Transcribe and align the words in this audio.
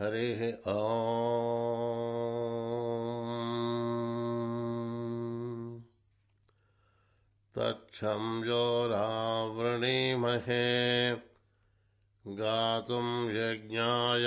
हरिः 0.00 0.72
ओ 0.72 0.74
तच्छं 7.58 8.44
रावृणीमहे 8.88 10.66
गातुं 12.26 13.30
यज्ञाय 13.30 14.26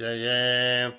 ये। 0.00 0.93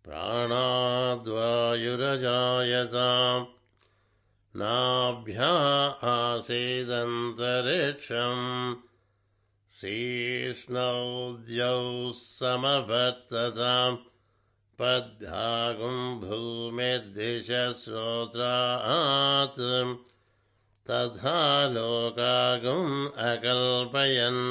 प्राणाद्वायुरजायत 0.05 2.91
नाभ्या 4.59 5.47
आसीदन्तरिक्षम् 6.09 6.75
शीष्णौद्यौ 9.77 11.79
समवर्तताम् 12.15 13.97
पद्भागुम् 14.79 16.19
भूमिर्दिशश्रोत्रात् 16.21 17.19
तथा 20.89 21.39
लोकागुम् 21.73 22.95
अकल्पयन् 23.27 24.43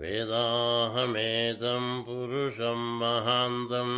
वेदाहमेतम् 0.00 2.02
पुरुषम् 2.06 2.88
महान्तम् 3.00 3.96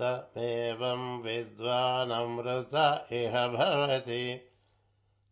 तमेवं 0.01 1.01
विद्वानमृत 1.23 2.75
इह 3.21 3.35
भवति 3.55 4.19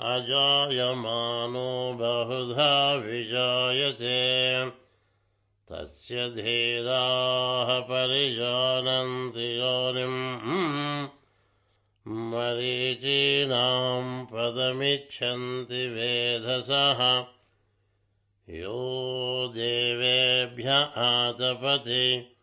अजायमानो 0.01 1.93
बहुधा 1.93 2.93
विजायते। 2.93 4.71
तस्य 5.71 6.29
धीराः 6.29 7.79
परिजानन्ति 7.79 9.59
योनिम् 9.59 11.07
मरीचीनां 12.07 14.25
पदमिच्छन्ति 14.25 15.87
वेधसः। 15.87 17.25
यो 18.49 19.53
देवेभ्य 19.55 20.89
आतपति 20.97 22.35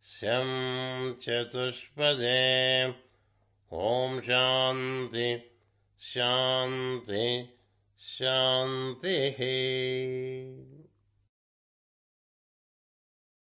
शं 0.04 0.50
चतुष्पदे। 1.22 2.88
ॐ 3.72 4.20
शान्ति 4.20 5.30
शान्ति 6.00 7.48
शान्तिः 8.00 9.38